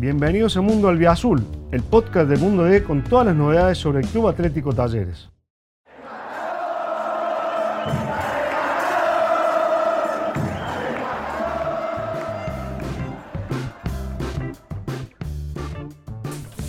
Bienvenidos 0.00 0.56
a 0.56 0.62
Mundo 0.62 0.88
Albiazul, 0.88 1.44
el 1.72 1.82
podcast 1.82 2.26
de 2.30 2.38
Mundo 2.38 2.64
D 2.64 2.82
con 2.82 3.04
todas 3.04 3.26
las 3.26 3.36
novedades 3.36 3.76
sobre 3.76 4.00
el 4.00 4.06
Club 4.06 4.28
Atlético 4.28 4.72
Talleres. 4.72 5.28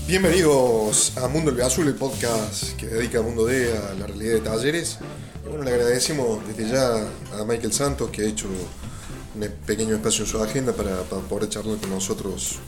Bienvenidos 0.05 1.18
a 1.18 1.29
Mundo 1.29 1.54
Azul, 1.63 1.88
el 1.88 1.95
podcast 1.95 2.75
que 2.75 2.88
dedica 2.88 3.20
a 3.20 3.21
Mundo 3.21 3.45
D 3.45 3.71
a 3.77 3.93
la 3.93 4.07
realidad 4.07 4.34
de 4.34 4.41
talleres. 4.41 5.00
Bueno, 5.48 5.63
le 5.63 5.71
agradecemos 5.71 6.45
desde 6.50 6.70
ya 6.70 6.98
a 7.39 7.45
Michael 7.45 7.71
Santos 7.71 8.09
que 8.09 8.23
ha 8.23 8.27
hecho 8.27 8.48
un 8.48 9.48
pequeño 9.66 9.95
espacio 9.95 10.25
en 10.25 10.29
su 10.29 10.43
agenda 10.43 10.73
para, 10.73 10.98
poder 11.29 11.48
charlar 11.48 11.78
con 11.78 11.92
nosotros 11.92 12.60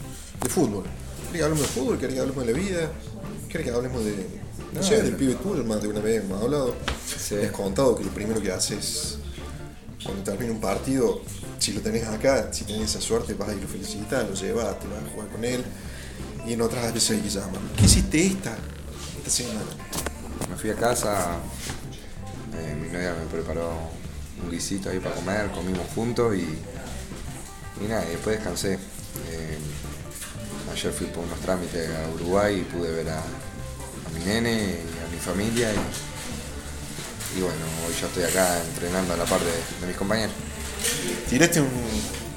de 0.42 0.50
fútbol. 0.50 0.84
¿Quiere 1.24 1.40
que 1.40 1.44
hablemos 1.44 1.62
de 1.62 1.68
fútbol? 1.68 1.98
¿Quiere 1.98 2.14
que 2.14 2.20
hablemos 2.20 2.46
de 2.46 2.54
la 2.54 2.60
vida? 2.60 2.92
¿Quiere 3.48 3.64
que 3.64 3.72
hablemos 3.72 4.06
de, 4.06 4.28
no, 4.74 4.84
sé, 4.84 5.02
del 5.02 5.16
pibe 5.16 5.36
tuyo? 5.36 5.64
Más 5.64 5.82
de 5.82 5.88
una 5.88 6.00
vez 6.00 6.24
hemos 6.24 6.42
hablado. 6.42 6.76
Sí. 7.18 7.36
has 7.36 7.52
contado 7.52 7.96
que 7.96 8.04
lo 8.04 8.12
primero 8.12 8.42
que 8.42 8.52
haces 8.52 9.18
cuando 10.04 10.24
termina 10.24 10.52
un 10.52 10.60
partido, 10.60 11.22
si 11.60 11.72
lo 11.72 11.82
tenés 11.82 12.06
acá, 12.08 12.52
si 12.52 12.66
tenés 12.66 12.90
esa 12.90 13.02
suerte, 13.02 13.34
vas 13.34 13.50
a 13.50 13.54
ir 13.54 13.62
lo 13.62 13.68
felicitas, 13.68 14.28
lo 14.28 14.36
llevas, 14.36 14.80
te 14.80 14.88
vas 14.88 15.04
a 15.04 15.10
jugar 15.14 15.30
con 15.30 15.46
él 15.46 15.64
y 16.46 16.54
en 16.54 16.62
otras 16.62 16.94
veces 16.94 17.22
que 17.22 17.30
llaman. 17.30 17.62
¿Qué 17.78 17.86
hiciste 17.86 18.26
esta, 18.26 18.58
esta 19.18 19.30
semana? 19.30 19.62
Me 20.50 20.58
fui 20.58 20.70
a 20.70 20.76
casa, 20.76 21.38
eh, 22.58 22.76
mi 22.82 22.90
novia 22.90 23.16
me 23.18 23.26
preparó 23.28 23.72
un 24.44 24.52
guisito 24.52 24.90
ahí 24.90 25.00
para 25.00 25.16
comer, 25.16 25.52
comimos 25.52 25.88
juntos 25.96 26.36
y, 26.36 26.42
y 27.84 27.88
nada, 27.88 28.04
después 28.06 28.36
descansé. 28.38 28.78
Ayer 30.74 30.92
fui 30.92 31.06
por 31.06 31.24
unos 31.24 31.40
trámites 31.40 31.88
a 31.88 32.10
Uruguay 32.16 32.62
y 32.62 32.64
pude 32.64 32.92
ver 32.92 33.08
a, 33.10 33.22
mi 34.18 34.26
nene 34.26 34.54
y 34.54 35.06
a 35.06 35.12
mi 35.12 35.20
familia 35.20 35.70
y, 37.36 37.42
bueno, 37.42 37.58
hoy 37.88 37.94
ya 38.00 38.08
estoy 38.08 38.24
acá 38.24 38.60
entrenando 38.60 39.14
a 39.14 39.18
la 39.18 39.26
par 39.26 39.40
de, 39.40 39.88
mis 39.88 39.96
compañeros. 39.96 40.34
¿Tiraste 41.30 41.64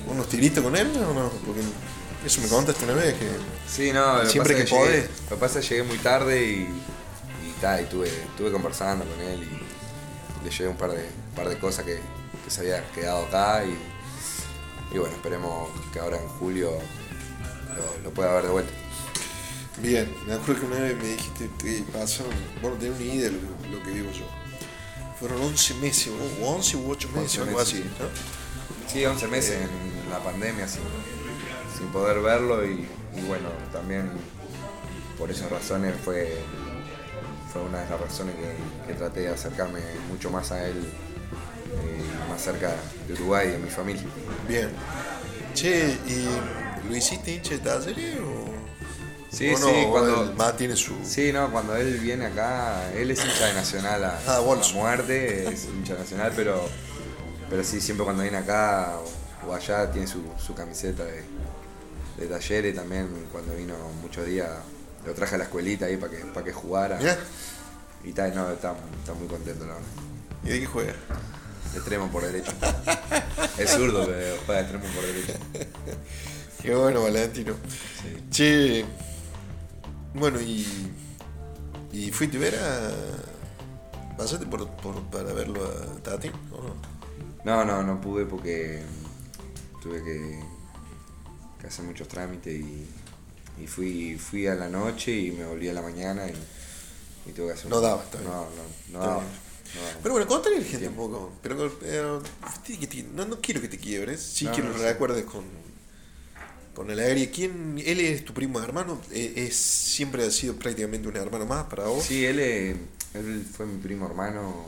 unos 0.07 0.29
tiritos 0.29 0.63
con 0.63 0.77
él 0.77 0.91
o 0.97 1.15
no? 1.15 1.31
Porque 1.47 1.63
eso 2.27 2.43
me 2.43 2.49
contaste 2.49 2.85
una 2.85 2.95
vez 2.95 3.15
que. 3.15 3.29
Sí, 3.69 3.91
no, 3.93 4.27
siempre 4.27 4.55
que, 4.55 4.65
podés. 4.65 5.09
Lo 5.31 5.37
que 5.37 5.41
pasa 5.41 5.61
es 5.61 5.69
que 5.69 5.77
llegué 5.77 5.89
muy 5.89 5.99
tarde 5.99 6.45
y, 6.45 6.69
y, 7.43 7.83
y 7.83 7.85
tuve, 7.87 8.09
estuve 8.09 8.53
conversando 8.53 9.07
con 9.07 9.19
él 9.21 9.43
y 9.43 10.45
le 10.45 10.51
llevé 10.51 10.69
un 10.69 10.77
par 10.77 10.93
de, 10.93 11.07
par 11.35 11.49
de 11.49 11.59
cosas 11.59 11.87
que, 11.87 12.01
se 12.49 12.61
había 12.61 12.87
quedado 12.93 13.25
acá 13.25 13.65
y, 13.65 13.77
y, 14.95 14.99
bueno, 14.99 15.15
esperemos 15.15 15.71
que 15.93 16.01
ahora 16.01 16.19
en 16.19 16.29
julio 16.29 16.79
lo, 18.05 18.11
pueda 18.11 18.35
ver 18.35 18.45
de 18.45 18.51
vuelta. 18.51 18.73
Bien, 19.79 20.11
me 20.27 20.35
acuerdo 20.35 20.61
que 20.61 20.67
una 20.67 20.79
vez 20.79 20.97
me 20.97 21.09
dijiste 21.09 21.51
que 21.59 21.85
pasaron, 21.93 22.33
bueno, 22.63 22.77
tengo 22.79 22.97
ni 22.99 23.05
idea 23.05 23.31
de 23.31 23.37
lo, 23.71 23.83
que 23.83 23.91
digo 23.91 24.11
yo. 24.11 24.27
Fueron 25.21 25.41
11 25.43 25.75
meses, 25.75 26.13
o 26.41 26.47
11 26.47 26.77
u 26.77 26.91
8 26.91 27.09
meses, 27.15 27.39
algo 27.41 27.61
así, 27.61 27.85
¿no? 27.99 28.07
Sí, 28.91 29.05
11 29.05 29.29
meses 29.29 29.59
en 29.61 30.11
la 30.11 30.19
pandemia, 30.19 30.67
sin 30.69 31.89
poder 31.93 32.21
verlo 32.21 32.65
y, 32.65 32.87
bueno, 33.27 33.49
también 33.73 34.11
por 35.19 35.31
esas 35.31 35.51
razones 35.51 35.95
fue, 36.05 36.39
fue 37.53 37.63
una 37.63 37.81
de 37.81 37.91
las 37.91 38.01
razones 38.01 38.35
que, 38.87 38.95
traté 38.95 39.21
de 39.21 39.29
acercarme 39.29 39.81
mucho 40.09 40.31
más 40.31 40.53
a 40.53 40.67
él, 40.67 40.77
eh, 40.77 42.29
más 42.31 42.41
cerca 42.41 42.75
de 43.07 43.13
Uruguay 43.15 43.49
y 43.49 43.53
de 43.53 43.59
mi 43.59 43.69
familia. 43.69 44.05
Bien. 44.49 44.71
Che, 45.55 45.99
¿y 46.07 46.29
lo 46.87 46.97
hiciste 46.97 47.35
hincha 47.35 47.51
de 47.51 47.59
talleres 47.59 48.19
o...? 48.21 48.57
Sí, 49.31 49.55
sí, 49.55 49.87
cuando 49.91 50.33
más 50.35 50.57
tiene 50.57 50.77
su. 50.77 50.95
Sí, 51.05 51.31
no, 51.31 51.51
cuando 51.51 51.77
él 51.77 51.99
viene 51.99 52.25
acá, 52.25 52.91
él 52.95 53.11
es 53.11 53.23
hincha 53.23 53.47
de 53.47 53.55
Nacional 53.55 54.05
a, 54.05 54.19
ah, 54.27 54.41
muerte, 54.73 55.47
es 55.49 55.67
hincha 55.67 55.95
nacional, 55.95 56.33
pero 56.35 56.67
pero 57.49 57.63
sí, 57.63 57.81
siempre 57.81 58.05
cuando 58.05 58.23
viene 58.23 58.39
acá 58.39 58.95
o, 59.47 59.55
allá 59.55 59.91
tiene 59.91 60.07
su, 60.07 60.23
su 60.45 60.55
camiseta 60.55 61.05
de, 61.05 61.23
de 62.19 62.27
talleres 62.27 62.75
también, 62.75 63.09
cuando 63.31 63.55
vino 63.55 63.75
muchos 64.03 64.27
días, 64.27 64.49
lo 65.05 65.15
traje 65.15 65.37
a 65.37 65.39
la 65.39 65.45
escuelita 65.45 65.87
ahí 65.87 65.97
para 65.97 66.13
que, 66.13 66.19
para 66.25 66.45
que 66.45 66.53
jugara. 66.53 66.99
Y 68.05 68.13
tal, 68.13 68.35
no, 68.35 68.51
está, 68.51 68.75
muy 69.19 69.29
contento 69.29 69.67
la 69.67 69.75
verdad. 69.75 69.89
¿Y 70.45 70.49
de 70.49 70.61
qué 70.61 70.67
juega? 70.67 70.95
De 71.73 71.79
extremo 71.79 72.11
por 72.11 72.23
derecho. 72.23 72.53
es 73.59 73.71
zurdo, 73.71 74.07
pero 74.07 74.37
juega 74.47 74.63
de 74.63 74.69
extremo 74.69 74.95
por 74.95 75.05
derecho. 75.05 75.33
Qué 76.67 76.75
bueno, 76.75 77.01
Valentino. 77.01 77.55
Sí. 78.03 78.25
Che, 78.29 78.85
bueno, 80.15 80.41
y, 80.41 80.67
y 81.93 82.11
fuiste 82.11 82.39
a 82.39 82.41
ver 82.41 82.57
a... 82.57 82.91
¿Pasaste 84.19 84.47
por, 84.47 84.69
por, 84.79 85.01
para 85.05 85.33
verlo 85.33 85.65
a 85.65 86.03
Tati 86.03 86.29
o 86.51 86.63
no? 86.63 86.75
No, 87.45 87.65
no, 87.65 87.85
no 87.85 88.01
pude 88.01 88.27
porque 88.27 88.83
tuve 89.81 90.03
que 90.03 90.41
que 91.61 91.69
hacer 91.69 91.85
muchos 91.85 92.09
trámites 92.09 92.61
y, 92.61 92.85
y, 93.63 93.67
fui, 93.69 94.19
fui 94.19 94.49
a 94.49 94.57
la 94.57 94.69
noche 94.69 95.13
y 95.13 95.31
me 95.31 95.47
volví 95.47 95.69
a 95.69 95.73
la 95.73 95.83
mañana 95.83 96.27
y, 96.29 97.31
tuve 97.31 97.47
que 97.47 97.53
hacer 97.53 97.71
No 97.71 97.81
daba, 97.81 98.05
No, 98.25 98.41
no, 98.41 98.93
no 98.93 98.99
daba. 98.99 99.23
Pero 100.03 100.15
bueno, 100.15 100.27
contale 100.27 100.57
a 100.57 100.59
la 100.59 100.65
gente 100.67 100.89
un 100.89 100.97
poco. 100.97 101.33
Pero, 101.41 101.71
no, 103.15 103.25
no, 103.25 103.41
quiero 103.41 103.61
que 103.61 103.69
te 103.69 103.79
quiebres, 103.79 104.21
sí 104.21 104.47
quiero 104.47 104.73
que 104.73 104.79
recuerdes 104.79 105.25
con, 105.27 105.45
con 106.77 106.91
el 106.91 107.01
aire. 107.01 107.31
¿Quién, 107.31 107.83
¿Él 107.85 108.01
es 108.01 108.25
tu 108.25 108.35
primo 108.35 108.61
hermano? 108.61 109.01
¿E, 109.11 109.47
¿Es, 109.49 109.57
¿Siempre 109.57 110.25
ha 110.25 110.31
sido 110.31 110.55
prácticamente 110.57 111.09
un 111.09 111.17
hermano 111.17 111.47
más 111.47 111.65
para 111.65 111.87
vos? 111.87 112.05
Sí, 112.05 112.25
él, 112.25 112.39
él 112.39 113.47
fue 113.51 113.65
mi 113.65 113.81
primo 113.81 114.07
hermano 114.07 114.67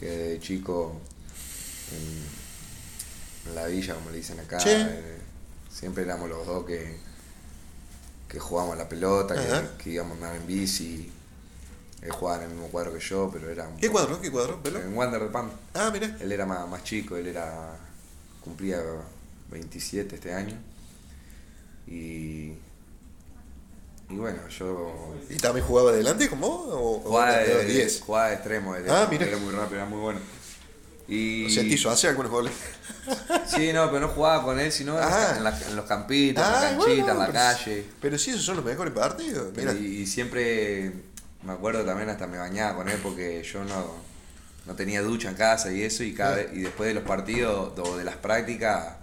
que 0.00 0.06
de 0.06 0.40
chico 0.40 1.00
en, 3.46 3.54
la 3.54 3.68
villa, 3.68 3.94
como 3.94 4.10
le 4.10 4.16
dicen 4.16 4.40
acá. 4.40 4.58
Eh, 4.66 5.18
Siempre 5.72 6.02
éramos 6.02 6.28
los 6.28 6.44
dos 6.46 6.66
que, 6.66 6.96
que 8.28 8.40
jugábamos 8.40 8.76
la 8.76 8.88
pelota, 8.88 9.36
que, 9.78 9.90
íbamos 9.90 10.12
a 10.12 10.14
andar 10.16 10.36
en 10.36 10.46
bici. 10.48 11.12
Él 12.02 12.10
jugaba 12.10 12.38
en 12.38 12.50
el 12.50 12.56
mismo 12.56 12.68
cuadro 12.68 12.92
que 12.92 13.00
yo, 13.00 13.30
pero 13.32 13.50
era... 13.50 13.70
¿Qué 13.80 13.88
cuadro? 13.88 14.20
¿Qué 14.20 14.32
cuadro? 14.32 14.60
En 14.64 14.96
Wander 14.96 15.22
de 15.22 15.28
Pan. 15.28 15.50
Ah, 15.74 15.90
mira. 15.92 16.16
Él 16.20 16.32
era 16.32 16.44
más, 16.44 16.68
más 16.68 16.82
chico, 16.82 17.16
él 17.16 17.28
era... 17.28 17.76
cumplía 18.42 18.82
27 19.50 20.16
este 20.16 20.32
año. 20.34 20.56
Y... 21.86 22.52
Y 24.08 24.14
bueno, 24.14 24.46
yo... 24.48 25.14
¿Y 25.28 25.36
también 25.36 25.66
jugaba 25.66 25.90
adelante 25.90 26.28
como 26.28 26.48
vos? 26.48 27.02
Jugaba, 27.02 27.38
de, 27.38 27.64
10? 27.64 28.00
Jugaba 28.00 28.28
de 28.28 28.34
extremo, 28.34 28.74
ah, 28.88 29.08
mira. 29.10 29.26
era 29.26 29.36
muy 29.38 29.52
rápido, 29.52 29.76
era 29.76 29.86
muy 29.86 29.98
bueno. 29.98 30.20
Y... 31.08 31.46
O 31.46 31.96
sea, 31.96 32.10
algunos 32.10 32.30
goles. 32.30 32.52
Sí, 33.46 33.72
no, 33.72 33.86
pero 33.86 34.00
no 34.00 34.08
jugaba 34.08 34.42
con 34.42 34.58
él, 34.58 34.72
sino 34.72 34.98
en, 34.98 35.04
ah. 35.04 35.56
los 35.74 35.84
campitos, 35.84 36.44
en 36.44 36.50
la 36.50 36.58
ah, 36.58 36.76
canchita, 36.76 37.12
en 37.12 37.18
la 37.18 37.32
calle. 37.32 37.86
Pero 38.00 38.18
sí, 38.18 38.30
esos 38.30 38.42
son 38.42 38.56
los 38.56 38.64
mejores 38.64 38.92
partidos. 38.92 39.52
Mira. 39.56 39.72
Y, 39.72 40.06
siempre, 40.06 40.92
me 41.44 41.52
acuerdo 41.52 41.84
también 41.84 42.08
hasta 42.08 42.26
me 42.26 42.38
bañaba 42.38 42.74
con 42.74 42.88
él 42.88 42.98
porque 43.00 43.44
yo 43.44 43.62
no, 43.64 43.94
no 44.66 44.74
tenía 44.74 45.02
ducha 45.02 45.28
en 45.28 45.36
casa 45.36 45.72
y 45.72 45.82
eso, 45.82 46.02
y, 46.02 46.14
cada 46.14 46.42
y 46.42 46.62
después 46.62 46.88
de 46.88 46.94
los 46.94 47.04
partidos 47.04 47.78
o 47.78 47.96
de 47.96 48.04
las 48.04 48.16
prácticas, 48.16 48.96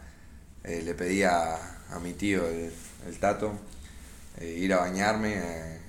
eh, 0.66 0.82
le 0.84 0.94
pedía 0.94 1.58
a 1.94 2.00
mi 2.00 2.14
tío, 2.14 2.48
el, 2.48 2.72
Tato, 3.20 3.54
eh, 4.40 4.58
ir 4.60 4.74
a 4.74 4.78
bañarme. 4.78 5.34
Eh, 5.36 5.80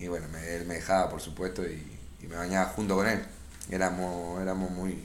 y 0.00 0.08
bueno, 0.08 0.26
él 0.38 0.66
me 0.66 0.74
dejaba, 0.74 1.08
por 1.10 1.20
supuesto, 1.20 1.64
y, 1.64 1.82
y 2.20 2.26
me 2.26 2.36
bañaba 2.36 2.66
junto 2.70 2.96
con 2.96 3.06
él. 3.06 3.22
Éramos, 3.70 4.40
éramos 4.42 4.70
muy, 4.70 5.04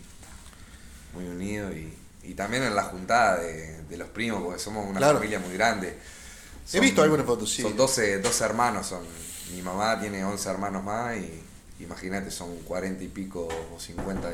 muy 1.13 1.25
unidos 1.25 1.73
y, 1.75 1.93
también 2.35 2.63
en 2.63 2.75
la 2.75 2.83
juntada 2.83 3.37
de, 3.37 3.97
los 3.97 4.09
primos, 4.09 4.43
porque 4.43 4.59
somos 4.59 4.85
una 4.85 4.99
familia 4.99 5.39
muy 5.39 5.53
grande. 5.53 5.97
He 6.73 6.79
visto 6.81 7.01
algunas 7.01 7.25
fotos, 7.25 7.49
sí. 7.49 7.61
Son 7.61 7.75
12, 7.77 8.19
12 8.19 8.43
hermanos, 8.43 8.85
son, 8.85 9.01
mi 9.55 9.61
mamá 9.61 9.97
tiene 9.99 10.25
11 10.25 10.49
hermanos 10.49 10.83
más 10.83 11.15
y 11.15 11.41
imagínate, 11.79 12.29
son 12.29 12.57
40 12.59 13.01
y 13.01 13.07
pico 13.07 13.47
o 13.73 13.79
50 13.79 14.33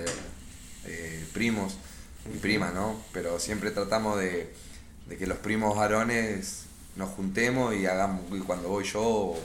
eh, 0.86 1.26
primos 1.34 1.76
y 2.34 2.38
primas, 2.40 2.74
¿no? 2.74 3.00
Pero 3.14 3.40
siempre 3.40 3.70
tratamos 3.70 4.20
de, 4.20 4.52
que 5.10 5.28
los 5.28 5.38
primos 5.38 5.76
varones 5.76 6.64
nos 6.96 7.10
juntemos 7.10 7.76
y 7.76 7.86
hagamos, 7.86 8.22
y 8.32 8.40
cuando 8.40 8.70
voy 8.70 8.84
yo, 8.84 9.02
o, 9.02 9.40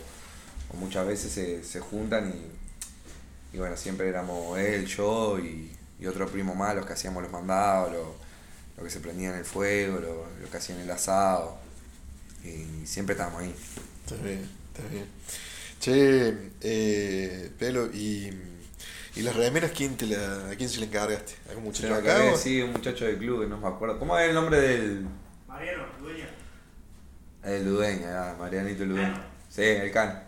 muchas 0.74 1.06
veces 1.06 1.32
se, 1.32 1.64
se 1.64 1.80
juntan 1.80 2.30
y, 2.30 3.56
y, 3.56 3.58
bueno, 3.58 3.76
siempre 3.76 4.08
éramos 4.08 4.58
él, 4.58 4.86
yo 4.86 5.38
y, 5.38 5.70
y 6.00 6.06
otro 6.06 6.28
primo 6.28 6.54
más, 6.54 6.74
los 6.74 6.86
que 6.86 6.92
hacíamos 6.92 7.22
los 7.22 7.32
mandados, 7.32 7.92
lo, 7.92 8.28
que 8.82 8.90
se 8.90 9.00
prendía 9.00 9.30
en 9.30 9.36
el 9.36 9.44
fuego, 9.44 9.98
lo, 9.98 10.50
que 10.50 10.56
hacían 10.56 10.78
el 10.78 10.90
asado. 10.90 11.58
Y 12.44 12.86
siempre 12.86 13.14
estábamos 13.14 13.42
ahí. 13.42 13.54
Está 14.04 14.22
bien, 14.22 14.48
está 14.72 14.88
bien. 14.88 15.06
Che, 15.80 16.52
eh, 16.60 17.50
Pelo, 17.58 17.86
y, 17.92 18.30
y 19.16 19.22
las 19.22 19.34
remeras, 19.34 19.72
¿quién 19.72 19.96
te 19.96 20.06
la, 20.06 20.50
¿a 20.50 20.56
quién 20.56 20.68
se 20.68 20.78
le 20.78 20.86
encargaste? 20.86 21.34
¿A 21.46 21.50
algún 21.50 21.64
muchacho 21.64 21.94
acá? 21.94 22.36
Sí, 22.36 22.62
un 22.62 22.72
muchacho 22.72 23.04
del 23.04 23.18
club, 23.18 23.48
no 23.48 23.58
me 23.58 23.66
acuerdo. 23.66 23.98
¿Cómo 23.98 24.16
es 24.16 24.28
el 24.28 24.34
nombre 24.34 24.60
del...? 24.60 25.06
Mariano, 25.58 25.84
dueña. 26.00 26.28
El 27.42 27.64
Ludeña, 27.64 28.30
ah, 28.30 28.36
Marianito 28.38 28.84
Ludeña. 28.84 29.24
Sí, 29.50 29.62
el 29.62 29.90
can. 29.90 30.22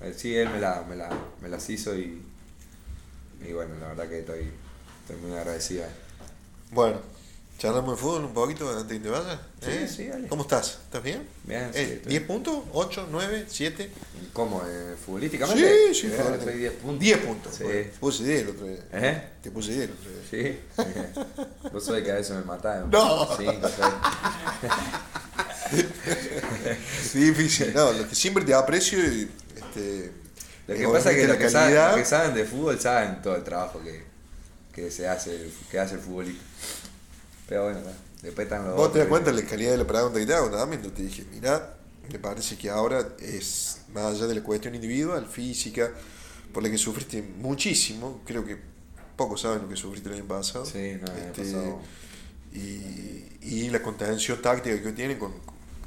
Eh, 0.00 0.14
Sí, 0.16 0.34
él 0.34 0.48
me, 0.48 0.58
la, 0.58 0.82
me, 0.88 0.96
la, 0.96 1.10
me 1.42 1.48
las 1.50 1.68
hizo 1.68 1.94
y, 1.96 2.22
y 3.46 3.52
bueno, 3.52 3.74
la 3.80 3.88
verdad 3.88 4.08
que 4.08 4.20
estoy, 4.20 4.50
estoy 5.02 5.16
muy 5.20 5.36
agradecida. 5.36 5.86
Bueno, 6.70 6.98
charlamos 7.58 7.96
de 7.96 8.00
fútbol 8.00 8.24
un 8.26 8.32
poquito 8.32 8.70
antes 8.70 8.88
de 8.88 8.94
que 8.98 9.00
te 9.00 9.08
vayas. 9.10 9.38
Sí, 9.60 9.70
¿eh? 9.70 9.88
sí, 9.88 10.06
dale. 10.06 10.28
¿Cómo 10.28 10.42
estás? 10.42 10.78
¿Estás 10.84 11.02
bien? 11.02 11.26
Bien, 11.44 11.70
sí, 11.72 11.80
Eh, 11.80 11.94
estoy 12.04 12.14
¿10 12.14 12.26
puntos? 12.26 12.54
¿8, 12.72 13.06
9, 13.10 13.44
7? 13.48 13.90
¿Cómo? 14.32 14.62
Eh, 14.66 14.94
¿Futbolísticamente? 15.04 15.60
Sí, 15.92 15.94
sí, 15.94 16.06
Eh, 16.06 16.10
futbolísticamente. 16.10 16.38
estoy 16.44 16.58
10 16.60 16.72
puntos. 16.74 17.00
10 17.00 17.18
puntos. 17.18 17.54
Sí. 17.56 17.62
Bueno, 17.64 17.80
te 17.90 17.98
puse 17.98 18.24
10 18.24 18.40
el 18.42 18.48
otro 18.50 18.66
día. 18.66 18.78
¿Eh? 18.92 19.28
Te 19.42 19.50
puse 19.50 19.72
10 19.72 19.84
el 19.84 19.90
otro 19.92 20.10
día. 20.10 20.22
Sí. 20.30 20.60
Vos 21.72 21.84
sabés 21.84 22.04
que 22.04 22.10
a 22.12 22.14
veces 22.14 22.36
me 22.36 22.42
matás. 22.42 22.86
No. 22.86 23.36
Sí. 23.36 23.46
Sí, 27.02 27.18
difícil. 27.30 27.74
No, 27.74 27.92
lo 27.92 28.08
que 28.08 28.14
siempre 28.14 28.42
te 28.44 28.54
aprecio 28.54 28.98
y. 28.98 29.30
Este, 29.54 30.12
Lo 30.66 30.74
que 30.74 30.88
pasa 30.88 31.10
es 31.10 31.16
que 31.18 31.28
los 31.28 31.36
que, 31.36 31.50
saben, 31.50 31.94
que 31.98 32.04
saben 32.06 32.34
de 32.34 32.44
fútbol 32.46 32.80
saben 32.80 33.20
todo 33.20 33.36
el 33.36 33.44
trabajo 33.44 33.80
que, 33.82 34.02
que 34.72 34.90
se 34.90 35.06
hace, 35.08 35.50
que 35.70 35.78
hace 35.78 35.96
el 35.96 36.00
futbolista. 36.00 36.42
Pero 37.48 37.64
bueno, 37.64 37.80
no, 37.80 37.90
después 38.22 38.46
están 38.46 38.64
los 38.66 38.76
Vos 38.76 38.92
te 38.92 38.98
das 38.98 39.08
cuenta 39.08 39.32
de 39.32 39.42
la 39.42 39.48
calidad 39.48 39.70
de 39.72 39.78
la 39.78 39.86
pregunta 39.86 40.18
que 40.18 40.26
te 40.26 40.34
hago. 40.34 40.50
Yo 40.50 40.92
te 40.92 41.02
dije, 41.02 41.24
mira, 41.32 41.76
me 42.12 42.18
parece 42.18 42.56
que 42.56 42.68
ahora 42.70 43.16
es 43.20 43.78
más 43.94 44.14
allá 44.14 44.26
de 44.26 44.34
la 44.34 44.42
cuestión 44.42 44.74
individual, 44.74 45.26
física, 45.26 45.90
por 46.52 46.62
la 46.62 46.70
que 46.70 46.78
sufriste 46.78 47.22
muchísimo. 47.22 48.20
Creo 48.26 48.44
que 48.44 48.58
pocos 49.16 49.40
saben 49.40 49.62
lo 49.62 49.68
que 49.68 49.76
sufriste 49.76 50.08
el 50.10 50.16
año 50.16 50.26
pasado. 50.26 50.64
Sí, 50.66 50.98
no, 51.00 51.06
Este, 51.12 51.42
pasado. 51.42 51.80
Y, 52.52 53.24
y 53.42 53.70
la 53.70 53.82
contención 53.82 54.40
táctica 54.42 54.82
que 54.82 54.92
tienen 54.92 55.18
con, 55.18 55.32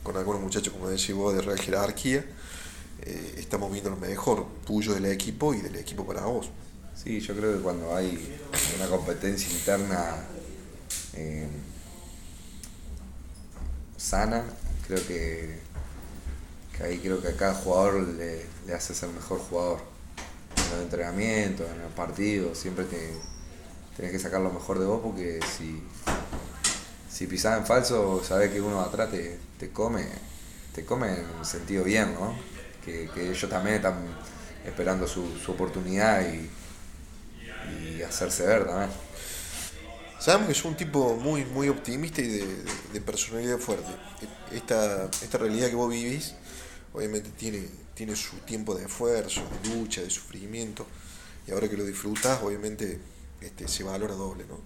con 0.03 0.15
algunos 0.17 0.41
muchachos, 0.41 0.73
como 0.73 0.89
decís 0.89 1.13
vos, 1.13 1.33
de 1.35 1.41
real 1.41 1.59
jerarquía. 1.59 2.25
eh, 3.03 3.35
estamos 3.37 3.71
viendo 3.71 3.89
lo 3.89 3.97
mejor 3.97 4.45
tuyo 4.65 4.93
del 4.93 5.05
equipo 5.07 5.53
y 5.53 5.61
del 5.61 5.75
equipo 5.75 6.05
para 6.05 6.21
vos. 6.25 6.49
Sí, 6.95 7.19
yo 7.19 7.35
creo 7.35 7.53
que 7.55 7.59
cuando 7.61 7.95
hay 7.95 8.37
una 8.77 8.87
competencia 8.87 9.51
interna 9.51 10.15
eh, 11.13 11.47
sana, 13.97 14.43
creo 14.87 15.05
que, 15.07 15.59
ahí 16.83 16.97
creo 16.99 17.21
que 17.21 17.29
a 17.29 17.37
cada 17.37 17.53
jugador 17.53 18.01
le, 18.01 18.45
le 18.65 18.73
hace 18.73 18.93
ser 18.93 19.09
mejor 19.09 19.39
jugador. 19.39 19.79
En 20.57 20.71
los 20.71 20.81
entrenamientos, 20.83 21.69
en 21.69 21.81
los 21.81 21.91
partidos, 21.93 22.57
siempre 22.57 22.85
te, 22.85 23.13
tenés 23.95 24.11
que 24.11 24.19
sacar 24.19 24.41
lo 24.41 24.51
mejor 24.51 24.79
de 24.79 24.85
vos 24.85 25.01
porque 25.03 25.39
si, 25.57 25.83
si 27.09 27.27
pisás 27.27 27.57
en 27.59 27.65
falso, 27.65 28.23
sabés 28.23 28.51
que 28.51 28.61
uno 28.61 28.81
atrás 28.81 29.11
te, 29.11 29.37
te 29.59 29.69
come, 29.71 30.05
te 30.73 30.85
come 30.85 31.09
en 31.09 31.45
sentido 31.45 31.83
bien, 31.83 32.13
¿no? 32.13 32.35
Que, 32.83 33.09
que 33.13 33.29
ellos 33.29 33.49
también 33.49 33.75
están 33.77 33.95
esperando 34.65 35.07
su, 35.07 35.37
su 35.37 35.51
oportunidad 35.51 36.25
y, 36.25 36.49
y 37.69 38.01
hacerse 38.01 38.45
ver 38.45 38.65
también. 38.65 38.89
Sabemos 40.21 40.45
que 40.47 40.51
es 40.53 40.65
un 40.65 40.75
tipo 40.75 41.15
muy, 41.15 41.45
muy 41.45 41.68
optimista 41.68 42.21
y 42.21 42.27
de, 42.27 42.45
de- 42.94 43.01
personalidad 43.01 43.57
fuerte. 43.57 43.91
Esta, 44.51 45.06
esta 45.06 45.38
realidad 45.39 45.69
que 45.69 45.75
vos 45.75 45.89
vivís, 45.89 46.35
obviamente 46.94 47.31
tiene, 47.31 47.68
tiene 47.95 48.15
su 48.15 48.35
tiempo 48.38 48.75
de 48.75 48.85
esfuerzo, 48.85 49.41
de 49.63 49.75
lucha, 49.75 50.01
de 50.01 50.12
sufrimiento, 50.12 50.85
y 51.47 51.51
ahora 51.51 51.68
que 51.68 51.75
lo 51.75 51.83
disfrutas, 51.85 52.39
obviamente 52.44 53.00
este, 53.41 53.68
se 53.68 53.83
valora 53.83 54.13
doble, 54.13 54.45
¿no? 54.47 54.59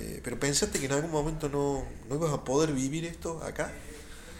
Eh, 0.00 0.20
pero 0.24 0.40
pensaste 0.40 0.80
que 0.80 0.86
en 0.86 0.92
algún 0.92 1.12
momento 1.12 1.48
no, 1.48 1.84
no 2.08 2.16
ibas 2.16 2.32
a 2.32 2.42
poder 2.42 2.72
vivir 2.72 3.04
esto 3.04 3.42
acá, 3.44 3.70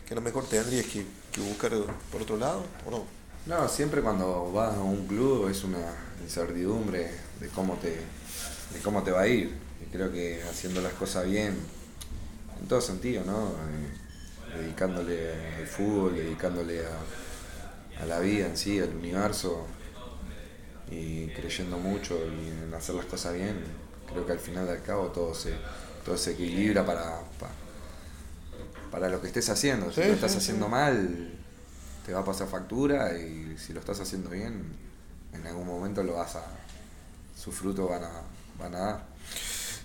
que 0.06 0.14
a 0.14 0.16
lo 0.16 0.20
mejor 0.20 0.44
tendrías 0.48 0.86
que, 0.86 1.04
que 1.30 1.40
buscar 1.42 1.72
por 2.10 2.22
otro 2.22 2.36
lado, 2.36 2.64
¿o 2.86 2.90
no? 2.90 3.04
No, 3.46 3.68
siempre 3.68 4.00
cuando 4.02 4.50
vas 4.52 4.74
a 4.74 4.80
un 4.80 5.06
club 5.06 5.48
es 5.48 5.62
una 5.62 5.94
incertidumbre 6.24 7.10
de 7.38 7.48
cómo 7.50 7.74
te, 7.74 7.90
de 7.90 8.80
cómo 8.82 9.02
te 9.04 9.12
va 9.12 9.20
a 9.22 9.28
ir. 9.28 9.63
Creo 9.92 10.10
que 10.10 10.42
haciendo 10.42 10.80
las 10.80 10.94
cosas 10.94 11.26
bien, 11.26 11.56
en 12.60 12.68
todo 12.68 12.80
sentido, 12.80 13.24
¿no? 13.24 13.50
Eh, 13.50 14.58
dedicándole 14.58 15.56
al 15.56 15.66
fútbol, 15.66 16.16
dedicándole 16.16 16.84
a, 16.86 16.98
a 18.02 18.06
la 18.06 18.20
vida 18.20 18.46
en 18.46 18.56
sí, 18.56 18.78
al 18.80 18.94
universo, 18.94 19.66
y 20.90 21.28
creyendo 21.28 21.78
mucho 21.78 22.26
y 22.28 22.48
en 22.48 22.72
hacer 22.74 22.94
las 22.94 23.06
cosas 23.06 23.34
bien, 23.34 23.64
creo 24.06 24.26
que 24.26 24.32
al 24.32 24.38
final 24.40 24.66
del 24.66 24.82
cabo 24.82 25.08
todo 25.08 25.34
se, 25.34 25.54
todo 26.04 26.16
se 26.16 26.32
equilibra 26.32 26.84
para, 26.84 27.20
pa- 27.38 27.50
para 28.90 29.08
lo 29.08 29.20
que 29.20 29.26
estés 29.28 29.48
haciendo. 29.48 29.90
Si 29.92 30.02
Sí, 30.02 30.08
lo 30.08 30.14
estás 30.14 30.32
sí, 30.32 30.38
haciendo 30.38 30.66
sí. 30.66 30.70
mal, 30.72 31.30
te 32.06 32.12
va 32.12 32.20
a 32.20 32.24
pasar 32.24 32.48
factura 32.48 33.18
y 33.18 33.56
si 33.58 33.72
lo 33.72 33.80
estás 33.80 34.00
haciendo 34.00 34.30
bien, 34.30 34.64
en 35.32 35.46
algún 35.46 35.66
momento 35.66 36.02
lo 36.02 36.14
vas 36.14 36.36
a. 36.36 36.44
sus 37.36 37.54
frutos 37.54 37.88
van 37.90 38.04
a, 38.04 38.10
van 38.58 38.74
a 38.74 38.78
dar. 38.80 39.06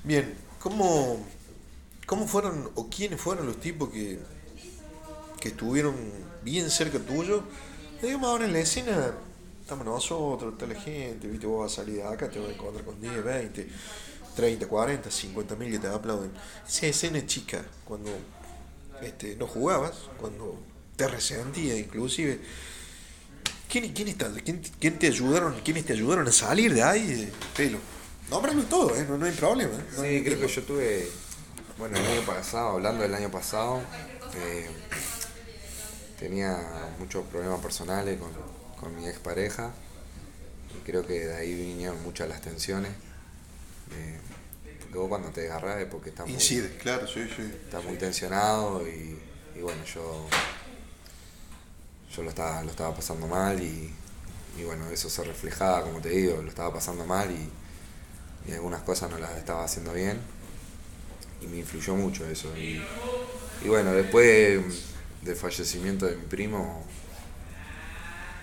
Bien, 0.09 0.33
¿cómo, 0.57 1.23
¿cómo 2.07 2.27
fueron 2.27 2.71
o 2.73 2.89
quiénes 2.89 3.21
fueron 3.21 3.45
los 3.45 3.59
tipos 3.59 3.89
que, 3.89 4.17
que 5.39 5.49
estuvieron 5.49 5.93
bien 6.43 6.71
cerca 6.71 6.97
tuyo? 6.97 7.43
Digamos, 8.01 8.27
ahora 8.27 8.45
en 8.45 8.53
la 8.53 8.57
escena 8.57 9.13
estamos 9.61 9.85
nosotros, 9.85 10.53
está 10.53 10.65
la 10.65 10.81
gente, 10.81 11.27
¿viste? 11.27 11.45
vos 11.45 11.61
vas 11.61 11.73
a 11.73 11.75
salir 11.83 11.97
de 11.97 12.07
acá, 12.07 12.27
te 12.27 12.39
vas 12.39 12.49
a 12.49 12.53
encontrar 12.53 12.83
con 12.85 12.99
10, 12.99 13.23
20, 13.23 13.67
30, 14.35 14.67
40, 14.67 15.11
50 15.11 15.55
mil 15.57 15.71
que 15.73 15.77
te 15.77 15.87
aplauden. 15.89 16.31
Esa 16.67 16.87
escena 16.87 17.23
chica, 17.27 17.63
cuando 17.85 18.09
este, 19.03 19.35
no 19.35 19.45
jugabas, 19.45 19.93
cuando 20.19 20.59
te 20.95 21.07
resentías 21.07 21.77
inclusive. 21.77 22.39
¿Quién, 23.69 23.93
quién, 23.93 24.07
está, 24.07 24.33
quién, 24.43 24.59
quién 24.79 24.97
te 24.97 25.05
ayudaron, 25.05 25.61
¿Quiénes 25.63 25.85
te 25.85 25.93
ayudaron 25.93 26.27
a 26.27 26.31
salir 26.31 26.73
de 26.73 26.81
ahí, 26.81 27.31
pelo? 27.55 27.77
Nómbralo 28.29 28.63
todo, 28.63 28.95
¿eh? 28.95 29.05
no, 29.09 29.17
no 29.17 29.25
hay 29.25 29.31
problema. 29.31 29.73
¿eh? 29.73 29.85
No 29.95 30.01
hay 30.03 30.17
Sí, 30.19 30.23
creo 30.23 30.39
que 30.39 30.47
yo 30.47 30.63
tuve, 30.63 31.09
bueno, 31.77 31.97
el 31.97 32.05
año 32.05 32.21
pasado, 32.25 32.69
hablando 32.69 33.01
del 33.01 33.13
año 33.15 33.31
pasado, 33.31 33.81
eh, 34.35 34.69
tenía 36.19 36.57
muchos 36.99 37.25
problemas 37.25 37.59
personales 37.59 38.19
con, 38.19 38.29
con 38.79 38.95
mi 38.95 39.07
expareja 39.07 39.71
y 40.77 40.85
creo 40.85 41.05
que 41.05 41.25
de 41.25 41.35
ahí 41.35 41.53
vinieron 41.55 42.01
muchas 42.03 42.29
las 42.29 42.41
tensiones. 42.41 42.91
porque 44.81 44.97
vos 44.97 45.09
cuando 45.09 45.29
te 45.29 45.49
agarrás 45.49 45.81
es 45.81 45.87
porque 45.87 46.09
estás 46.09 46.27
muy, 46.27 46.35
Incide, 46.35 46.77
claro, 46.77 47.07
sí, 47.07 47.27
sí. 47.35 47.51
estás 47.65 47.83
muy 47.83 47.97
tensionado 47.97 48.87
y, 48.87 49.17
y 49.55 49.61
bueno, 49.61 49.83
yo, 49.85 50.27
yo 52.15 52.23
lo, 52.23 52.29
estaba, 52.29 52.63
lo 52.63 52.69
estaba 52.69 52.93
pasando 52.93 53.25
mal 53.25 53.59
y, 53.59 53.91
y 54.59 54.63
bueno, 54.63 54.87
eso 54.89 55.09
se 55.09 55.23
reflejaba, 55.23 55.81
como 55.83 55.99
te 55.99 56.09
digo, 56.09 56.41
lo 56.41 56.49
estaba 56.49 56.71
pasando 56.73 57.05
mal 57.05 57.31
y, 57.31 57.49
y 58.49 58.53
algunas 58.53 58.81
cosas 58.81 59.11
no 59.11 59.19
las 59.19 59.37
estaba 59.37 59.63
haciendo 59.63 59.93
bien 59.93 60.19
y 61.41 61.47
me 61.47 61.57
influyó 61.57 61.95
mucho 61.95 62.25
eso. 62.25 62.55
Y, 62.57 62.81
bueno, 63.67 63.91
después 63.91 64.61
del 65.21 65.35
fallecimiento 65.35 66.05
de 66.07 66.15
mi 66.15 66.25
primo, 66.25 66.83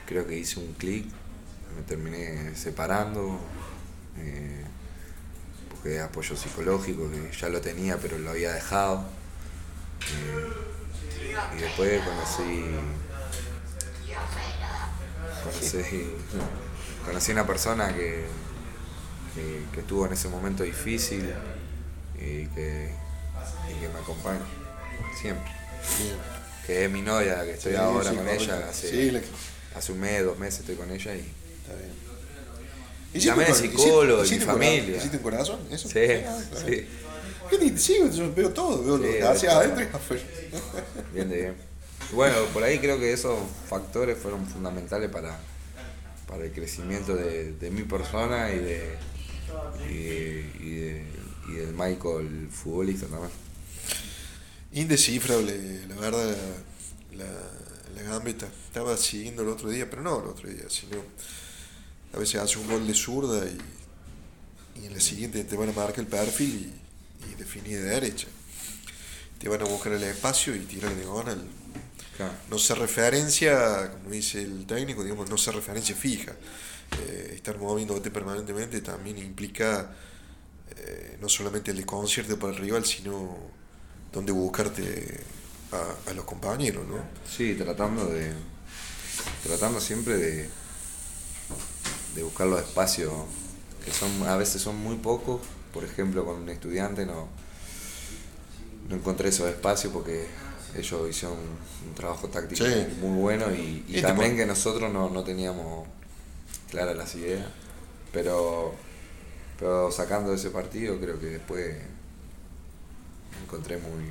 creo 0.06 0.26
que 0.26 0.38
hice 0.38 0.60
un 0.60 0.72
clic, 0.74 1.06
me 1.76 1.82
terminé 1.82 2.54
separando, 2.54 3.38
eh, 4.18 4.64
apoyo 6.02 6.36
psicológico 6.36 7.08
que 7.08 7.30
ya 7.30 7.48
lo 7.48 7.60
tenía 7.60 7.96
pero 7.98 8.18
lo 8.18 8.30
había 8.30 8.52
dejado. 8.52 9.04
Eh, 10.02 11.56
y 11.56 11.60
después 11.60 12.02
conocí, 12.02 12.64
conocí, 15.44 16.10
conocí 17.04 17.32
una 17.32 17.46
persona 17.46 17.94
que, 17.94 18.26
que, 19.36 19.62
que 19.72 19.80
estuvo 19.80 20.04
en 20.06 20.12
ese 20.14 20.28
momento 20.28 20.62
difícil 20.64 21.32
y 22.16 22.46
que, 22.46 22.90
y 23.70 23.80
que 23.80 23.88
me 23.88 23.98
acompaña 24.00 24.40
siempre. 25.20 25.52
Que 26.66 26.86
es 26.86 26.90
mi 26.90 27.02
novia, 27.02 27.44
que 27.44 27.52
estoy 27.52 27.72
Sí, 27.72 27.78
ahora 27.78 28.10
sí, 28.10 28.16
con 28.16 28.28
ella, 28.28 28.68
hace, 28.68 28.90
Sí, 28.90 29.10
la- 29.12 29.20
hace 29.76 29.92
un 29.92 30.00
mes, 30.00 30.24
dos 30.24 30.38
meses 30.38 30.60
estoy 30.60 30.74
con 30.74 30.90
ella 30.90 31.14
y 31.14 31.20
Está 31.20 31.74
bien. 31.76 32.06
Llamé 33.14 33.44
un 33.44 33.50
al 33.52 33.56
cor- 33.56 33.60
psicólogo, 33.70 34.22
de 34.24 34.30
mi 34.30 34.38
familia. 34.44 34.96
¿Hiciste 34.96 35.16
un 35.18 35.22
corazón? 35.22 35.60
¿Eso? 35.70 35.88
Sí, 35.88 35.98
Ah, 36.26 36.38
sí. 36.66 36.86
¿Qué 37.48 37.78
sigo? 37.78 38.10
Yo 38.10 38.34
veo 38.34 38.50
todo, 38.50 38.82
veo 38.82 38.96
lo 38.98 39.04
Sí, 39.06 39.12
que 39.12 39.22
hacia 39.22 39.56
adentro 39.56 39.82
y 39.84 39.86
afuera. 39.86 40.22
Bien 41.14 41.28
de 41.28 41.36
bien. 41.36 41.54
Y 42.10 42.14
Bueno, 42.14 42.36
por 42.52 42.62
ahí 42.64 42.78
creo 42.80 42.98
que 42.98 43.12
esos 43.12 43.38
factores 43.70 44.18
fueron 44.18 44.46
fundamentales 44.46 45.08
para, 45.10 45.38
para 46.26 46.44
el 46.44 46.50
crecimiento 46.52 47.14
de, 47.14 47.52
de 47.52 47.70
mi 47.70 47.82
persona 47.84 48.50
y 48.52 48.58
de, 48.58 48.96
y, 49.88 49.92
y 49.92 51.06
y 51.48 51.52
del 51.52 51.74
Michael 51.74 52.48
futbolista 52.50 53.06
también. 53.06 53.30
Indescifrable, 54.72 55.86
la 55.86 55.94
verdad, 55.96 56.36
la, 57.12 57.24
la 57.94 58.02
gambeta. 58.02 58.46
Estaba 58.66 58.96
siguiendo 58.96 59.42
el 59.42 59.48
otro 59.48 59.70
día, 59.70 59.88
pero 59.88 60.02
no 60.02 60.22
el 60.22 60.28
otro 60.28 60.50
día, 60.50 60.68
sino 60.68 60.98
a 62.12 62.18
veces 62.18 62.40
hace 62.40 62.58
un 62.58 62.68
gol 62.68 62.86
de 62.86 62.94
zurda 62.94 63.46
y, 63.46 64.82
y 64.82 64.86
en 64.86 64.94
la 64.94 65.00
siguiente 65.00 65.44
te 65.44 65.56
van 65.56 65.68
a 65.68 65.72
marcar 65.72 66.00
el 66.00 66.06
perfil 66.06 66.72
y, 67.26 67.32
y 67.32 67.34
definir 67.36 67.80
de 67.80 67.90
derecha. 67.90 68.28
Te 69.38 69.48
van 69.48 69.62
a 69.62 69.64
buscar 69.64 69.92
el 69.92 70.02
espacio 70.02 70.54
y 70.54 70.60
tirar 70.60 70.94
de 70.94 71.02
diagonal. 71.02 71.46
No 72.50 72.58
se 72.58 72.74
referencia, 72.74 73.92
como 73.92 74.10
dice 74.10 74.42
el 74.42 74.66
técnico, 74.66 75.02
digamos, 75.02 75.28
no 75.28 75.38
se 75.38 75.52
referencia 75.52 75.94
fija. 75.94 76.32
Eh, 77.00 77.32
estar 77.34 77.58
moviéndote 77.58 78.10
permanentemente 78.10 78.80
también 78.80 79.18
implica 79.18 79.90
eh, 80.76 81.18
no 81.20 81.28
solamente 81.28 81.72
el 81.72 81.78
desconcierto 81.78 82.38
para 82.38 82.52
el 82.52 82.58
rival, 82.58 82.84
sino 82.84 83.36
donde 84.12 84.32
buscarte 84.32 85.20
a, 85.72 86.12
los 86.12 86.24
compañeros, 86.24 86.86
¿no? 86.86 86.96
Sí, 87.28 87.54
tratando 87.54 88.06
de. 88.06 88.32
tratando 89.42 89.80
siempre 89.80 90.16
de. 90.16 90.48
de 92.14 92.22
buscar 92.22 92.46
los 92.46 92.60
espacios 92.60 93.12
que 93.84 93.92
son 93.92 94.10
a 94.26 94.36
veces 94.36 94.62
son 94.62 94.76
muy 94.76 94.96
pocos. 94.96 95.40
Por 95.72 95.84
ejemplo, 95.84 96.24
con 96.24 96.36
un 96.36 96.48
estudiante 96.48 97.04
no, 97.04 97.28
no 98.88 98.96
encontré 98.96 99.28
esos 99.28 99.48
espacios 99.48 99.92
porque 99.92 100.26
ellos 100.78 101.10
hicieron 101.10 101.38
un, 101.38 101.94
trabajo 101.94 102.28
táctico 102.28 102.64
muy 103.00 103.20
bueno 103.20 103.46
y, 103.54 104.00
también 104.02 104.36
que 104.36 104.44
nosotros 104.44 104.92
no, 104.92 105.08
no 105.08 105.24
teníamos 105.24 105.86
claras 106.70 106.96
las 106.96 107.14
ideas. 107.14 107.46
Pero, 108.12 108.74
pero 109.58 109.90
sacando 109.90 110.32
ese 110.32 110.50
partido 110.50 110.98
creo 111.00 111.18
que 111.18 111.26
después 111.26 111.76
me 113.32 113.42
encontré 113.44 113.78
muy, 113.78 114.10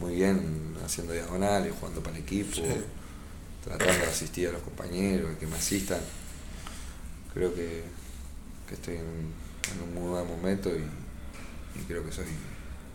muy 0.00 0.14
bien 0.16 0.76
haciendo 0.84 1.12
diagonales, 1.12 1.72
jugando 1.78 2.02
para 2.02 2.16
el 2.16 2.22
equipo, 2.22 2.62
tratando 3.64 3.94
de 3.94 4.10
asistir 4.10 4.48
a 4.48 4.52
los 4.52 4.62
compañeros, 4.62 5.36
que 5.38 5.46
me 5.46 5.56
asistan. 5.56 6.00
Creo 7.34 7.54
que, 7.54 7.82
estoy 8.72 8.96
en, 8.96 9.32
un 9.82 9.94
muy 9.94 10.10
buen 10.10 10.26
momento 10.26 10.70
y, 10.70 10.82
y 11.78 11.84
creo 11.86 12.04
que 12.04 12.12
soy, 12.12 12.26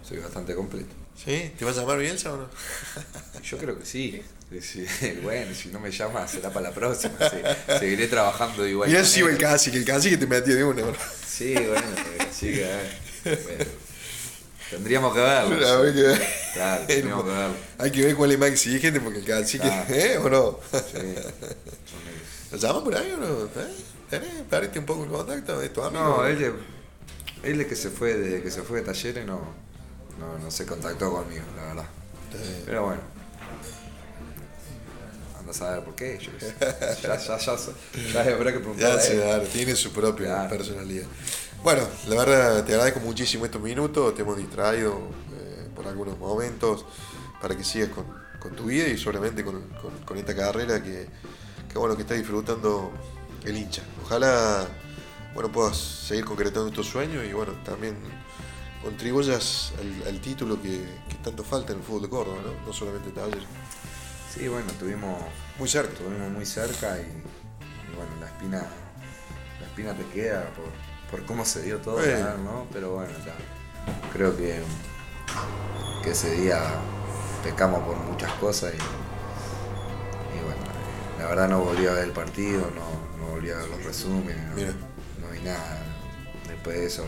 soy 0.08 0.20
bastante 0.20 0.56
completo. 0.56 0.94
¿Sí? 1.24 1.52
¿Te 1.58 1.66
vas 1.66 1.78
a 1.78 1.82
llamar 1.82 2.00
Bielsa 2.00 2.34
o 2.34 2.38
no? 2.38 2.50
Yo 3.44 3.58
creo 3.58 3.78
que 3.78 3.86
sí. 3.86 4.22
Bueno, 5.24 5.56
si 5.56 5.70
no 5.70 5.80
me 5.80 5.92
llamas 5.92 6.32
será 6.32 6.50
para 6.50 6.70
la 6.70 6.76
próxima. 6.76 7.14
Seguiré 7.80 8.08
trabajando 8.08 8.68
igual. 8.68 8.90
Mira 8.90 9.04
si 9.06 9.22
el 9.22 9.38
casi, 9.38 9.72
que 9.72 9.78
el 9.78 9.86
casi 9.86 10.10
que 10.10 10.18
te 10.18 10.28
metí 10.28 10.52
de 10.52 10.64
una. 10.64 10.84
Sí, 11.26 11.54
bueno, 11.54 11.88
sí, 12.32 12.52
que 12.52 12.68
bueno, 13.24 13.72
Tendríamos 14.70 15.14
que 15.14 15.20
verlo. 15.20 15.84
Hay 15.84 15.94
que 15.94 16.02
ver. 16.02 16.28
Claro, 16.54 16.84
tendríamos 16.86 17.24
que 17.24 17.32
verlo. 17.32 17.56
Hay 17.78 17.92
que 17.92 18.06
ver 18.06 18.16
cuál 18.16 18.32
es 18.32 18.40
más 18.40 18.50
exigente 18.50 19.00
porque 19.00 19.20
el 19.20 19.26
casi 19.26 19.60
que. 19.60 19.68
¿Eh? 19.68 20.18
¿O 20.18 20.30
no? 20.30 20.60
Sí. 20.72 21.16
¿Lo 22.52 22.58
llaman 22.58 22.84
por 22.84 22.96
ahí 22.96 23.12
o 23.12 23.18
no? 23.18 23.46
¿Eh? 23.46 23.68
¿Tenés? 24.10 24.30
Pariste 24.50 24.80
un 24.80 24.86
poco 24.86 25.06
el 25.06 25.10
contacto 25.10 25.60
de 25.60 25.70
tu 25.70 25.82
amigo? 25.82 26.04
No, 26.18 26.26
él, 26.26 26.54
él 27.44 27.62
es 27.62 27.68
que 27.68 27.76
se 27.78 27.90
fue, 27.90 28.16
desde 28.16 28.44
que 28.44 28.52
se 28.52 28.62
fue 28.64 28.80
de 28.80 28.86
talleres 28.86 29.26
no 29.26 29.71
no, 30.20 30.38
no 30.38 30.52
se 30.52 30.66
contactó 30.66 31.12
conmigo, 31.12 31.44
la 31.56 31.64
verdad. 31.64 31.86
Pero 32.66 32.86
bueno. 32.86 33.02
Anda 35.40 35.52
a 35.52 35.54
saber 35.54 35.84
por 35.84 35.96
qué. 35.96 36.20
Yo 36.20 36.32
ya, 37.02 37.18
ya, 37.18 37.38
ya, 37.38 37.58
ya, 38.14 38.34
habrá 38.34 38.54
que 38.54 38.60
preguntar. 38.60 39.00
Ya 39.00 39.44
tiene 39.44 39.76
su 39.76 39.92
propia 39.92 40.48
personalidad. 40.48 41.08
Bueno, 41.64 41.84
la 42.08 42.16
verdad 42.16 42.66
te 42.66 42.74
agradezco 42.74 43.00
muchísimo 43.02 43.46
estos 43.46 43.62
minutos, 43.62 44.16
te 44.16 44.24
hemos 44.24 44.36
distraído 44.36 44.98
eh, 45.34 45.70
por 45.76 45.88
algunos 45.88 46.18
momentos 46.18 46.86
para 47.40 47.56
que 47.56 47.64
sigas 47.64 47.90
con, 47.90 48.06
con 48.40 48.56
tu 48.56 48.66
vida 48.66 48.88
y 48.88 48.98
con, 49.44 49.62
con, 49.80 49.98
con 50.04 50.18
esta 50.18 50.36
carrera 50.36 50.82
que, 50.82 51.08
que, 51.72 51.78
bueno 51.78 51.96
que 51.96 52.02
está 52.02 52.16
disfrutando 52.16 52.92
el 53.46 53.56
hincha. 53.56 53.84
Ojalá 54.04 54.66
bueno 55.36 55.52
puedas 55.52 55.78
seguir 55.78 56.26
concretando 56.26 56.72
tus 56.72 56.88
sueños 56.88 57.24
y 57.26 57.32
bueno 57.34 57.54
también 57.64 57.96
contribuyas 58.82 59.74
al, 60.08 60.20
título 60.20 60.62
que, 60.62 60.84
tanto 61.24 61.44
falta 61.44 61.74
en 61.74 61.80
el 61.80 61.84
fútbol 61.84 62.02
de 62.04 62.10
Córdoba, 62.10 62.38
¿no? 62.44 62.68
No 62.68 62.74
solamente 62.74 63.12
Taller. 63.12 63.44
Sí, 64.34 64.48
bueno, 64.48 64.68
estuvimos 64.72 65.20
muy 65.60 65.68
cerca. 65.68 65.94
Estuvimos 65.94 66.32
muy 66.32 66.46
cerca 66.46 66.98
y, 66.98 67.06
bueno, 67.96 68.12
la 68.20 68.28
espina, 68.28 68.64
la 69.60 69.68
espina 69.68 69.94
te 69.94 70.06
queda 70.06 70.50
por, 71.10 71.26
cómo 71.26 71.46
se 71.46 71.62
dio 71.64 71.78
todo, 71.80 72.00
¿no? 72.44 72.68
Pero 72.72 72.96
bueno, 72.96 73.14
creo 74.14 74.36
que, 74.36 74.62
que 76.04 76.12
ese 76.12 76.32
día 76.36 76.62
pecamos 77.44 77.84
por 77.84 77.98
muchas 77.98 78.32
cosas 78.34 78.74
y, 78.74 80.44
bueno, 80.44 80.62
la 81.20 81.28
verdad 81.28 81.50
no 81.50 81.60
volví 81.60 81.86
a 81.86 81.94
ver 81.94 82.06
el 82.06 82.12
partido, 82.12 82.62
no, 82.62 83.18
no 83.24 83.32
volví 83.32 83.52
a 83.52 83.58
ver 83.58 83.70
los 83.70 83.84
resúmenes, 83.84 84.38
no, 84.48 85.28
no 85.28 85.34
vi 85.34 85.40
nada. 85.42 85.84
Después 86.48 86.78
de 86.78 86.86
eso 86.86 87.06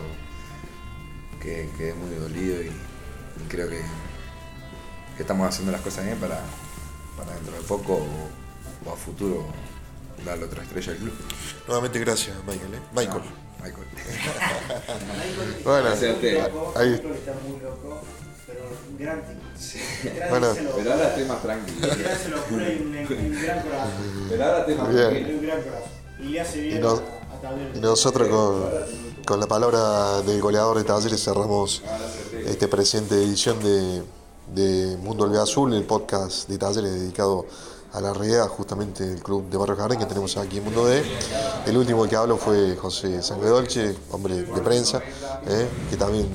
que 1.44 1.68
quedé 1.76 1.94
muy 1.94 2.14
dolido 2.16 2.62
y, 2.62 2.72
creo 3.48 3.68
que, 3.68 3.80
estamos 5.18 5.46
haciendo 5.46 5.70
las 5.70 5.82
cosas 5.82 6.04
bien 6.06 6.18
para, 6.18 6.40
dentro 7.36 7.54
de 7.54 7.62
poco 7.68 8.00
o, 8.86 8.92
a 8.92 8.96
futuro 8.96 9.46
darle 10.24 10.46
otra 10.46 10.62
estrella 10.62 10.92
al 10.92 10.98
club. 10.98 11.12
Nuevamente 11.66 11.98
gracias, 12.00 12.36
Michael. 12.46 12.74
¿eh? 12.74 12.80
Michael. 12.94 13.22
Michael. 13.62 13.86
bueno, 15.64 15.88
ahí. 15.88 16.94
Está 16.94 17.32
muy 17.46 17.60
loco, 17.62 18.02
pero 18.46 18.60
un 18.90 18.98
gran 18.98 19.22
Sí. 19.58 19.78
Bueno, 20.28 20.48
pero 20.76 20.92
ahora 20.92 21.08
estoy 21.08 21.24
más 21.24 21.42
tranquilo. 21.42 21.88
un, 22.50 23.42
gran 23.42 23.62
corazón. 23.62 23.90
Pero 24.28 24.44
ahora 24.44 24.58
estoy 24.60 24.74
más 24.74 24.88
tranquilo. 24.88 25.28
Un 25.28 25.42
gran 25.42 25.62
corazón. 25.62 25.90
Y 26.20 26.24
le 26.24 26.40
hace 26.40 26.60
bien 26.60 26.82
y 27.74 27.78
nosotros 27.78 28.28
con 28.28 29.13
con 29.24 29.40
la 29.40 29.46
palabra 29.46 30.20
del 30.22 30.40
goleador 30.40 30.76
de 30.76 30.84
Talleres 30.84 31.22
cerramos 31.22 31.82
esta 32.46 32.68
presente 32.68 33.14
edición 33.14 33.58
de, 33.60 34.96
Mundo 34.98 35.24
Alve 35.24 35.38
Azul, 35.38 35.72
el 35.72 35.84
podcast 35.84 36.48
de 36.48 36.58
Talleres 36.58 36.92
dedicado 36.92 37.46
a 37.92 38.00
la 38.00 38.12
realidad 38.12 38.48
justamente 38.48 39.06
del 39.06 39.22
club 39.22 39.48
de 39.48 39.56
Barrio 39.56 39.76
Jardín 39.76 39.98
que 39.98 40.06
tenemos 40.06 40.36
aquí 40.36 40.58
en 40.58 40.64
Mundo 40.64 40.86
D. 40.86 41.02
El 41.66 41.76
último 41.76 42.06
que 42.06 42.16
habló 42.16 42.36
fue 42.36 42.76
José 42.76 43.20
Dolce, 43.20 43.96
hombre 44.10 44.42
de 44.42 44.60
prensa, 44.60 45.00
eh, 45.46 45.68
que 45.88 45.96
también 45.96 46.26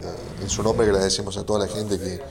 eh, 0.00 0.42
en 0.42 0.48
su 0.48 0.62
nombre 0.62 0.86
agradecemos 0.86 1.36
a 1.36 1.44
toda 1.44 1.66
la 1.66 1.66
gente 1.66 1.98
que, 1.98 2.22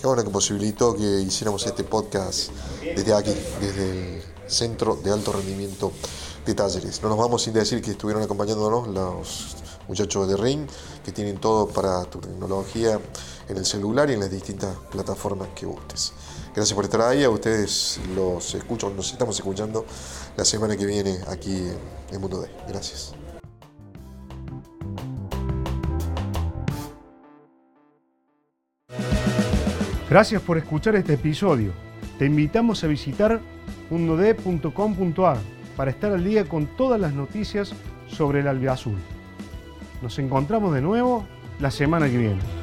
que, 0.00 0.06
bueno, 0.06 0.24
que 0.24 0.30
posibilitó 0.30 0.96
que 0.96 1.20
hiciéramos 1.20 1.66
este 1.66 1.84
podcast 1.84 2.50
desde 2.82 3.12
aquí, 3.12 3.34
desde 3.60 4.16
el 4.16 4.22
Centro 4.46 4.96
de 4.96 5.10
Alto 5.10 5.32
Rendimiento 5.32 5.92
de 6.44 6.54
talleres. 6.54 7.02
No 7.02 7.08
nos 7.08 7.18
vamos 7.18 7.42
sin 7.42 7.52
decir 7.52 7.82
que 7.82 7.92
estuvieron 7.92 8.22
acompañándonos 8.22 8.88
los 8.88 9.56
muchachos 9.88 10.28
de 10.28 10.36
Ring, 10.36 10.66
que 11.04 11.12
tienen 11.12 11.38
todo 11.38 11.68
para 11.68 12.04
tu 12.04 12.18
tecnología 12.20 12.98
en 13.48 13.56
el 13.56 13.66
celular 13.66 14.08
y 14.10 14.14
en 14.14 14.20
las 14.20 14.30
distintas 14.30 14.76
plataformas 14.90 15.48
que 15.54 15.66
gustes. 15.66 16.12
Gracias 16.54 16.74
por 16.74 16.84
estar 16.84 17.00
ahí, 17.02 17.24
a 17.24 17.30
ustedes 17.30 18.00
los 18.14 18.54
escucho, 18.54 18.90
nos 18.90 19.12
estamos 19.12 19.36
escuchando 19.36 19.84
la 20.36 20.44
semana 20.44 20.76
que 20.76 20.86
viene 20.86 21.18
aquí 21.28 21.68
en 22.10 22.20
Mundo 22.20 22.40
D. 22.40 22.48
Gracias. 22.68 23.14
Gracias 30.08 30.42
por 30.42 30.58
escuchar 30.58 30.96
este 30.96 31.14
episodio. 31.14 31.72
Te 32.18 32.26
invitamos 32.26 32.82
a 32.82 32.88
visitar 32.88 33.40
mundod.com.ar 33.90 35.59
para 35.76 35.90
estar 35.90 36.12
al 36.12 36.24
día 36.24 36.44
con 36.44 36.66
todas 36.66 37.00
las 37.00 37.12
noticias 37.12 37.72
sobre 38.08 38.40
el 38.40 38.48
albiazul. 38.48 38.98
Nos 40.02 40.18
encontramos 40.18 40.74
de 40.74 40.80
nuevo 40.80 41.26
la 41.60 41.70
semana 41.70 42.08
que 42.08 42.18
viene. 42.18 42.59